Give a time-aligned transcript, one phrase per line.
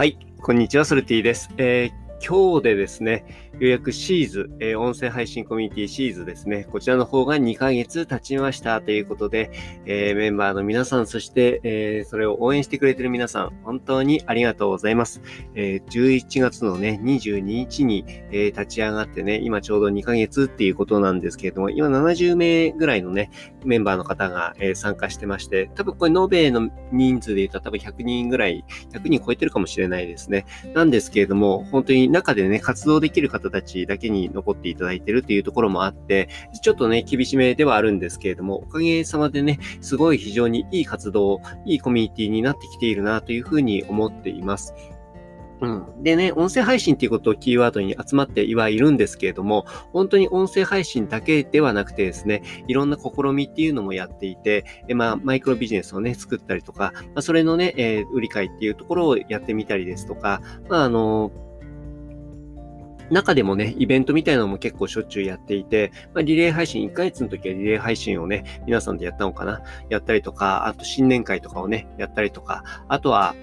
[0.00, 1.50] はい、こんにちは、ソルティです。
[1.58, 9.50] えー今日でですね、ようやくシーズ、えー、音声配信コミュニティシーズですね、こちらの方が2ヶ月経ちましたということで、
[9.86, 15.22] えー、メンバーの皆さん、そして、えー、それを応援してくれてる皆さん、本当にありがとうございます。
[15.54, 23.30] え11月のね、22日に、え立ち上がってね、今ちょうど2ヶ月っていうことなんですけれども、今70名ぐらいのね、
[23.64, 30.44] メンバーの方が、え参加してまして、多分これ延べの人数で言ったら多分100人ぐらい、100人超えてるかもしれないですね。
[30.74, 36.28] なんですけれども、本当に中でね、活動できる方たちだけに残っていただいてるっていうところもあって、
[36.62, 44.74] ちょっとね、厳しめではあるんですけれども、おかげさまでね、すごい非常にいい活動、いいコミュニティになってきているなというふうに思っています。
[45.60, 46.02] うん。
[46.02, 61.30] でね、音声配信っていうことをキーワードに集まってはいるんですけれども、本当に音声配信だけではなくてですね、いろんな試みっていうのもやっていて、えまあ、マイクロビジネスをね、作ったりとか、まあ、それのね、えー、売り買いっていうところをやってみたりですとか、まあ、あの
[63.10, 73.34] 中でもね、イベントみたいなのも結構しょっちゅうやっていて、まあ、リレー配信、1ヶ月の時はリレー配信をね、皆さんでやったのかなやったりとか、あと新年会とかをね、やったりとか、あとは、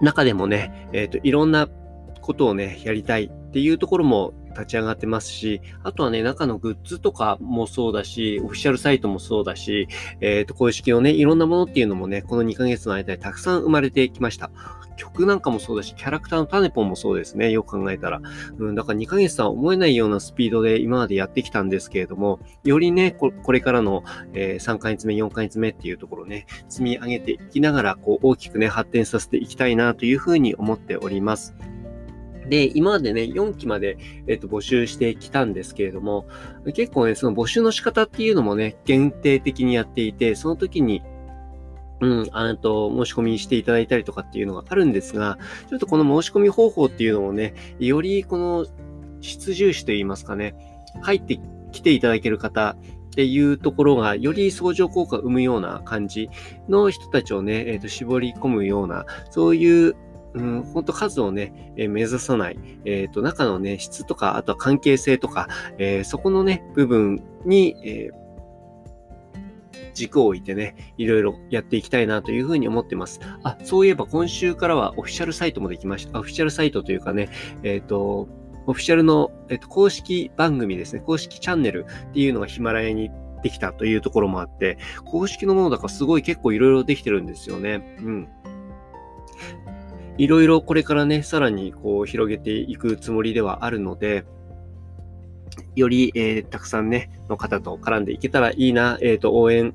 [0.00, 1.68] 中でもね、えっ、ー、と、いろんな
[2.20, 9.88] ことをね、やりたいっていうところも立ち上がってますし、あとはね、中のグッズとかもそうだし、オフィシャルサイトもそうだし、
[10.20, 14.50] えっ、ー、と、公式のね、いろんなものっていうのもね、この2ヶ月の間にたくさん生まれてきました。
[14.96, 17.50] 曲なんかもそうだし、キャラクターのタネポンもそうですね。
[17.50, 18.20] よく考えたら。
[18.58, 31.54] うん、だから2ヶ月とは思えないようなスピードで今までやってきたんですけれども、よりね、これからの、えー、3ヶ月目、4ヶ月目っていうところね、積み上げていきながら、こう、大きくね、発展させていきたいなというふうに思っております。
[32.48, 36.26] で、今までね、4期まで、えっと、募集してきたんですけれども、
[36.74, 41.02] 結構ね、その募集の仕方っていうのもね、限定的にやっていて、その時に、
[42.00, 45.38] うん、あと、申し込みしていただいたりとかっていうのがあるんですが、
[45.70, 48.66] ちょっとこの申し込み方法っていうのもね、よりこの
[49.20, 50.54] 質重視といいますかね、
[51.02, 51.40] 入って
[51.72, 52.76] きていただける方
[53.14, 56.28] っていうところが、より相乗効果を生むような感じ
[56.68, 59.94] の人たちをね、えっ、ー、と、絞り込むような、そういう
[60.34, 68.10] うん、本当数をね、えー、目指さない、えっ、ー、と、中のね、質とか、あとは関係性とか、えー、そこのね、部分に、え
[69.94, 73.20] 軸を置いてね、いろいろやっていきたいなというふうに思ってます。
[73.44, 76.18] あ、そういえば今週からはオフィシャルサイトもできました。
[76.18, 77.28] オフィシャルサイトというかね、
[77.62, 78.28] えっ、と、
[78.66, 83.10] オフィシャルの、えっと、公式番組ですね、公式チャンネルっていうのがヒマラヤに
[83.42, 87.96] できたというところもあって、公式のものだからすごい結構いろいろできてるんですよね。
[88.00, 88.28] うん。
[90.16, 94.24] いろいろこれからね、さらにこう広げていくつもりではあるので、
[95.74, 99.74] より、えー、たくさんね、の方と絡んでいけたらいいな、えっ、ー、と、応援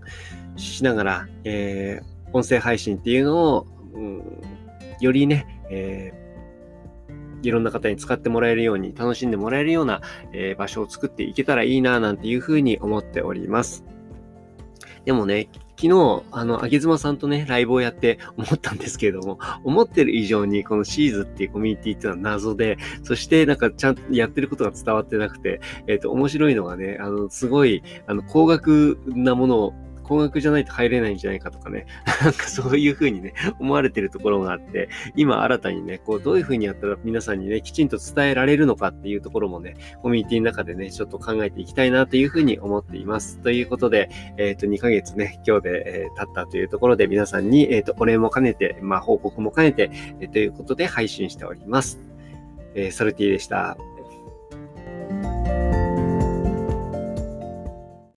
[0.55, 4.23] しながら、えー、音声配信っていうのを、うん、
[5.01, 10.01] よりね、えー、いろんな方に使ってもらえるように、楽しんでもらえるような、
[10.31, 13.83] え、場所を作っていけたらいいな、なんていうふうに思っております。
[15.03, 29.73] でもね、昨日、あの、あげずまさんとね、ライブをやって思ったんですけれども、思ってる以上にこのシーズっていうコミュニティっていうのは謎で、そしてなんかちゃんとやってることが伝わってなくて、えっ、ー、と、面白いのがね、あの、すごい、あの、高額なものを
[30.09, 31.85] 高額じゃないと入れないんじゃないかとかね、
[32.23, 43.37] なんかそういう風にね、思われてるところがあって、今新たにね、こうどういう風にやったら皆さんにね、きちんと伝えられるのかっていうところもね、コミュニティの中でね、ちょっと考えていきたいなという風に思っています。
[43.37, 49.91] ということで、えっ、ー、と、2ヶ月ね、今日で、えー、経ったというところで皆さんに、えっ、ー、と、お礼も兼ねて、まあ、報告も兼ねて、
[50.21, 51.99] え、ということで配信しております。
[52.73, 53.77] えー、ソルティでした。